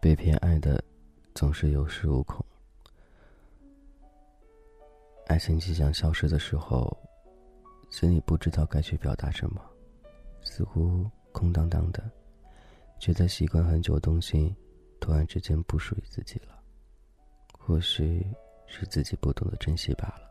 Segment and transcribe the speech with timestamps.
[0.00, 0.82] 被偏爱的
[1.34, 2.44] 总是有恃无恐。
[5.26, 6.96] 爱情即将消失的时候，
[7.90, 9.60] 心里不知道该去表达什么，
[10.42, 12.08] 似乎空荡荡的，
[13.00, 14.54] 觉得习惯很久的东西，
[15.00, 16.62] 突然之间不属于自己了。
[17.58, 18.24] 或许
[18.68, 20.25] 是自己不懂得珍惜罢了。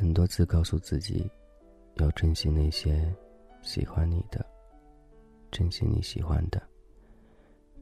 [0.00, 1.30] 很多次告诉自己，
[1.96, 3.14] 要珍惜那些
[3.60, 4.42] 喜欢你的，
[5.50, 6.58] 珍惜你喜欢的。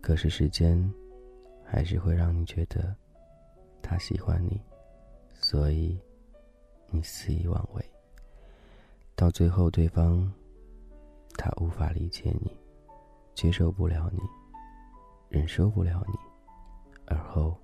[0.01, 0.77] 可是时间，
[1.65, 2.93] 还是会让你觉得，
[3.81, 4.61] 他喜欢你，
[5.33, 5.97] 所以，
[6.89, 7.91] 你肆意妄为。
[9.15, 10.29] 到最后，对方，
[11.37, 12.51] 他无法理解你，
[13.33, 14.19] 接受不了你，
[15.29, 16.15] 忍受不了你，
[17.07, 17.57] 而后，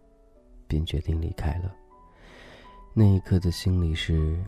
[0.69, 1.75] 便决定离开了。
[2.97, 4.39] 那一刻的心里是，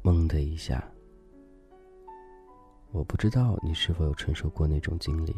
[0.00, 0.88] 懵的一下。
[2.92, 5.34] 我不知道你是否有承受过那种经历。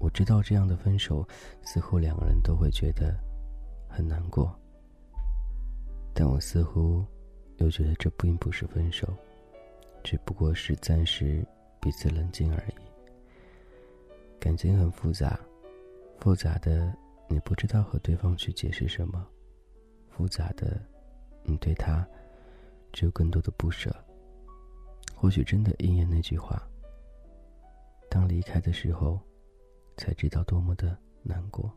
[0.00, 1.24] 我知道这样的分手，
[1.62, 3.16] 似乎两个人都会觉得
[3.88, 4.52] 很难过，
[6.12, 7.06] 但我似乎
[7.58, 9.06] 又觉得这并不是分手，
[10.02, 11.46] 只不过是暂时
[11.80, 12.74] 彼此冷静而已。
[14.40, 15.38] 感情很复杂，
[16.18, 16.92] 复杂的
[17.28, 19.24] 你不知道和对方去解释什么，
[20.18, 20.76] 复杂的
[21.44, 22.04] 你对他
[22.92, 23.94] 只有更多的不舍。
[25.14, 26.60] 或许真的应验那句话：
[28.10, 29.18] 当离开的时候。
[29.98, 31.68] 才知道多么的难过。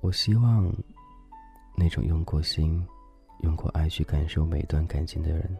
[0.00, 0.72] 我希望，
[1.76, 2.86] 那种用过心、
[3.40, 5.58] 用过爱去感受每段感情的人，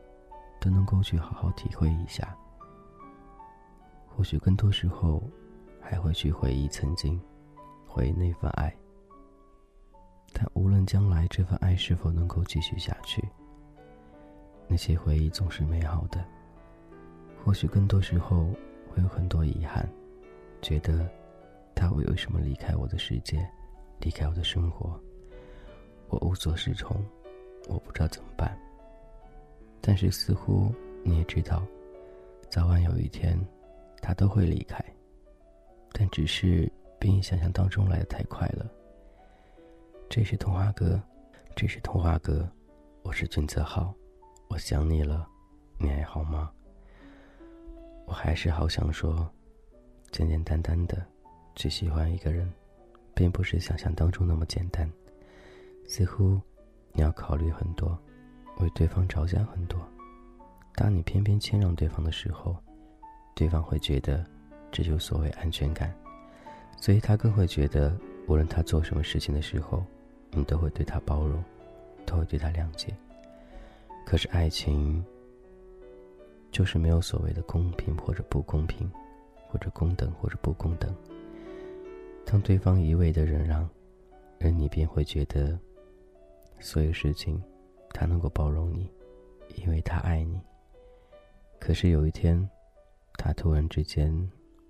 [0.60, 2.32] 都能够去好好体会一下。
[4.06, 5.20] 或许更多时候，
[5.80, 7.20] 还会去回忆曾经，
[7.84, 8.72] 回忆那份爱。
[10.40, 13.20] 但无论将来这份爱是否能够继续下去，
[14.68, 16.24] 那些回忆总是美好的。
[17.44, 18.46] 或许更多时候
[18.88, 19.88] 会有很多遗憾。
[20.62, 21.08] 觉得，
[21.74, 23.44] 他会为什么离开我的世界，
[23.98, 24.96] 离开我的生活？
[26.08, 27.04] 我无所适从，
[27.68, 28.56] 我不知道怎么办。
[29.80, 31.66] 但是似乎你也知道，
[32.48, 33.36] 早晚有一天，
[34.00, 34.80] 他都会离开。
[35.90, 36.70] 但只是
[37.00, 38.70] 比你想象当中来的太快了。
[40.10, 40.98] 这是童话哥，
[41.54, 42.48] 这是童话哥，
[43.02, 43.94] 我是俊泽浩，
[44.48, 45.28] 我想你了，
[45.78, 46.50] 你还好吗？
[48.06, 49.30] 我还是好想说。
[50.10, 51.06] 简简单单的
[51.54, 52.50] 去喜欢一个人，
[53.14, 54.90] 并不是想象当中那么简单。
[55.86, 56.40] 似乎
[56.94, 57.96] 你要考虑很多，
[58.60, 59.78] 为对方着想很多。
[60.74, 62.56] 当你偏偏谦让对方的时候，
[63.36, 64.24] 对方会觉得
[64.72, 65.94] 这就所谓安全感，
[66.80, 67.94] 所以他更会觉得，
[68.26, 69.84] 无论他做什么事情的时候，
[70.30, 71.42] 你都会对他包容，
[72.06, 72.94] 都会对他谅解。
[74.06, 75.04] 可是爱情
[76.50, 78.90] 就是没有所谓的公平或者不公平。
[79.50, 80.94] 或者公等，或者不公等。
[82.26, 83.66] 当对方一味的忍让，
[84.40, 85.58] 而你便会觉得，
[86.60, 87.42] 所有事情，
[87.94, 88.92] 他能够包容你，
[89.54, 90.38] 因为他爱你。
[91.58, 92.46] 可是有一天，
[93.14, 94.12] 他突然之间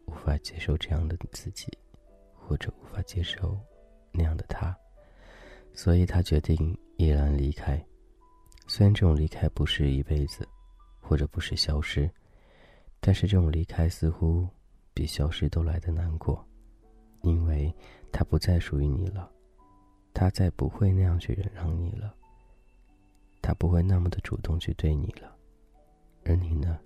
[0.06, 1.66] 无法接受这样的自己，
[2.36, 3.58] 或者无法接受
[4.12, 4.78] 那样的他，
[5.74, 7.82] 所以他决定毅然离开。
[8.66, 10.46] 虽然这种离开不是一辈子，
[11.00, 12.10] 或者不是消失，
[13.00, 14.48] 但是这种离开似乎。
[14.94, 16.44] 比消失都来得难过，
[17.22, 17.72] 因为
[18.10, 19.30] 他不再属于你了，
[20.12, 22.12] 他再不会那样去忍让你了，
[23.40, 25.32] 他不会那么的主动去对你了，
[26.24, 26.80] 而你呢？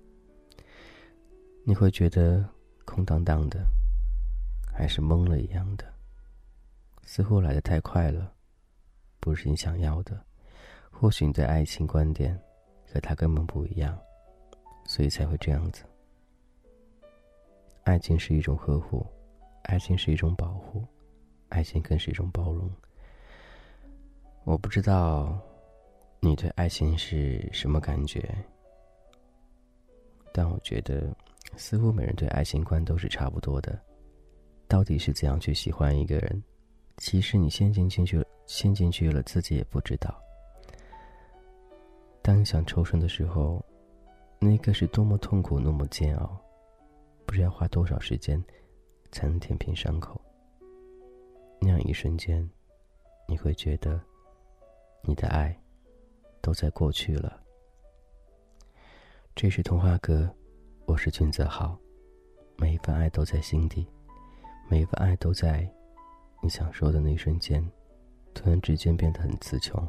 [1.64, 2.47] 你会觉得
[2.84, 3.66] 空荡荡的，
[4.70, 5.84] 还是懵了一样的？
[7.04, 8.31] 似乎来的太快了，
[9.22, 10.20] 不是你想要的。
[10.90, 12.36] 或许你对爱情观点
[12.92, 13.96] 和他根本不一样，
[14.84, 15.84] 所以才会这样子。
[17.84, 19.06] 爱情是一种呵护，
[19.62, 20.84] 爱情是一种保护，
[21.48, 22.68] 爱情更是一种包容。
[24.44, 25.38] 我不知道
[26.20, 28.22] 你对爱情是什么感觉，
[30.32, 31.16] 但我觉得
[31.56, 33.80] 似乎每人对爱情观都是差不多的。
[34.68, 36.42] 到底是怎样去喜欢一个人？
[37.02, 40.22] 其实你陷进进去，陷进去了，自己也不知道。
[42.22, 43.60] 当你想抽身的时候，
[44.38, 46.40] 那个是多么痛苦，那么煎熬。
[47.26, 48.40] 不知要花多少时间，
[49.10, 50.20] 才能填平伤口。
[51.60, 52.49] 那样一瞬间，
[53.26, 54.00] 你会觉得，
[55.02, 55.60] 你的爱，
[56.40, 57.43] 都在过去了。
[59.34, 60.32] 这是童话哥，
[60.87, 61.76] 我是君泽浩。
[62.56, 63.84] 每一份爱都在心底，
[64.70, 65.69] 每一份爱都在，
[66.44, 67.64] 你想说的那一瞬间，
[68.34, 69.80] 突然之间变得很词穷。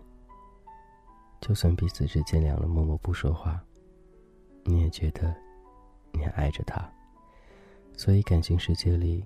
[1.42, 3.60] 就算彼此之间凉了默默不说话，
[4.64, 5.36] 你也觉得
[6.12, 6.88] 你还爱着他。
[7.98, 9.26] 所以感情世界里，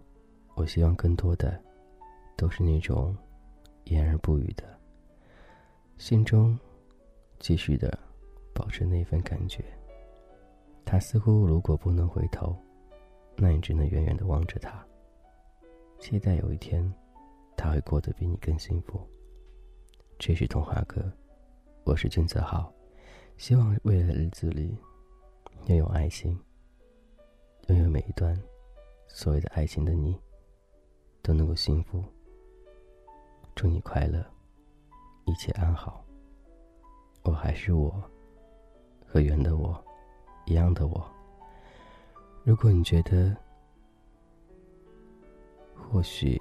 [0.56, 1.62] 我希望更多的
[2.38, 3.15] 都是那种
[3.83, 4.63] 言而不语的，
[5.97, 6.57] 心中
[7.39, 8.00] 继续的
[8.53, 9.63] 保持那份感觉。
[10.85, 12.56] 他似乎如果不能回头，
[13.35, 14.81] 那你只能远远的望着他，
[16.00, 16.89] 期待有一天
[17.57, 19.01] 他会过得比你更幸福。
[20.19, 21.04] 这是童话哥，
[21.83, 22.71] 我是君泽浩，
[23.36, 24.77] 希望未来的日子里
[25.65, 26.39] 拥有爱心，
[27.68, 28.39] 拥有每一段。
[29.07, 30.15] 所谓的爱情的你，
[31.24, 32.04] 都能够幸福。
[33.56, 34.24] 祝你快乐，
[35.25, 36.06] 一切安好。
[37.24, 37.92] 我还是我，
[39.07, 39.83] 和原的我，
[40.45, 41.10] 一样的我。
[42.44, 43.36] 如果你觉得，
[45.75, 46.39] 或许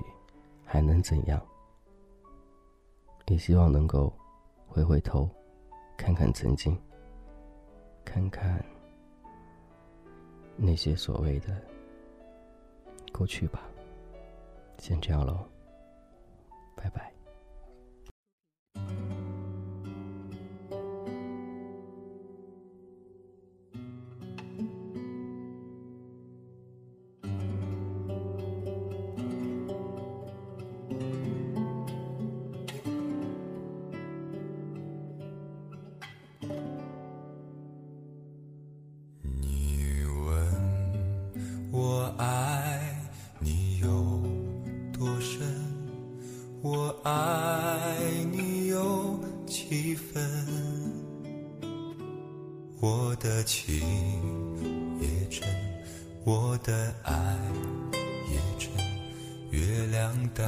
[0.66, 1.40] 还能怎样？
[3.28, 4.12] 也希望能够
[4.66, 5.30] 回回头，
[5.96, 6.78] 看看曾经，
[8.04, 8.62] 看看
[10.56, 11.56] 那些所谓的。
[13.12, 13.62] 过去吧，
[14.76, 15.48] 先这样喽，
[16.74, 17.15] 拜拜。
[53.20, 53.80] 的情
[55.00, 55.48] 也真，
[56.24, 57.36] 我的爱
[58.30, 58.70] 也真，
[59.50, 60.44] 月亮代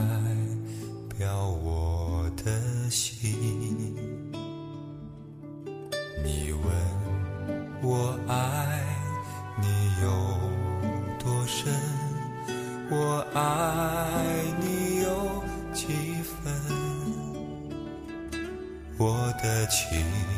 [1.17, 3.97] 表我的心。
[6.25, 6.63] 你问
[7.83, 8.85] 我爱
[9.61, 9.67] 你
[10.03, 10.09] 有
[11.19, 11.73] 多深，
[12.91, 13.41] 我爱
[14.61, 15.43] 你有
[15.73, 15.87] 几
[16.23, 16.53] 分，
[18.99, 20.38] 我的情。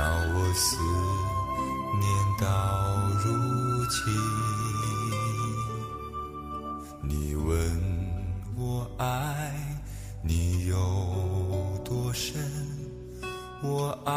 [0.00, 0.76] 我思
[2.00, 2.06] 念
[2.40, 2.46] 到
[3.24, 3.26] 如
[3.86, 3.96] 今。
[7.02, 7.48] 你问
[8.56, 9.52] 我爱
[10.22, 10.76] 你有
[11.84, 12.40] 多深，
[13.62, 14.12] 我爱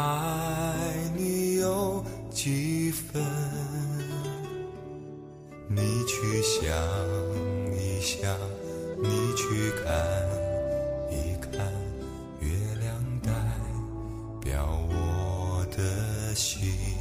[1.16, 3.22] 你有几分？
[5.68, 6.62] 你去想
[7.72, 8.36] 一想，
[9.02, 10.41] 你去看。
[16.34, 16.91] 心，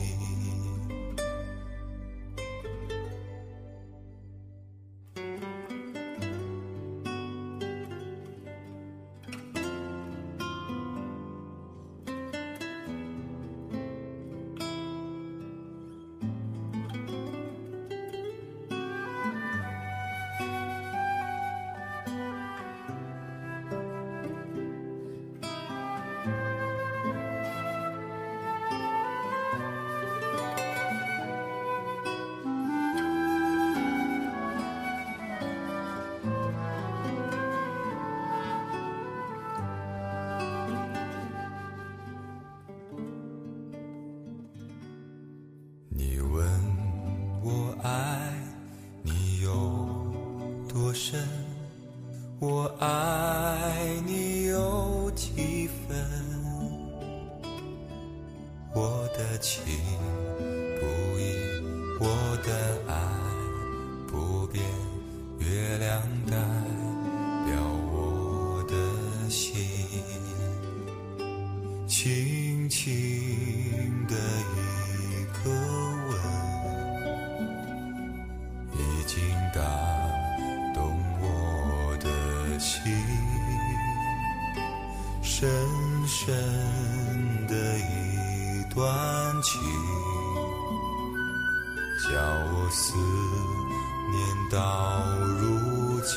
[59.42, 59.64] 情
[92.54, 92.96] 我思
[94.12, 94.20] 念
[94.50, 94.58] 到
[95.40, 95.42] 如
[96.02, 96.12] 今。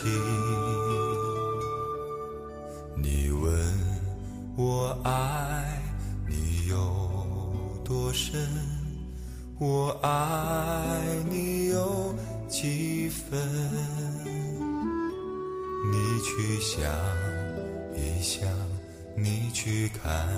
[2.97, 3.45] 你问
[4.57, 5.83] 我爱
[6.29, 6.77] 你有
[7.85, 8.41] 多深？
[9.59, 10.09] 我爱
[11.31, 12.15] 你有
[12.49, 13.41] 几分？
[15.93, 16.83] 你去想
[17.95, 18.49] 一想，
[19.17, 20.29] 你去看，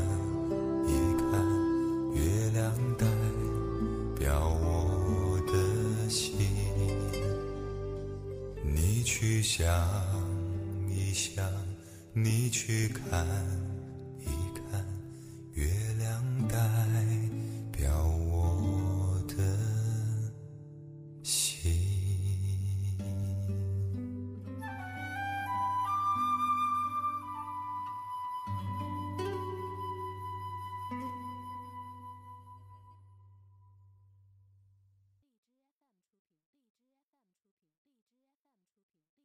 [9.57, 9.67] 想
[10.91, 11.43] 一想，
[12.13, 13.66] 你去看。